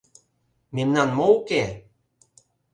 [0.75, 1.63] Мемнан мо уке.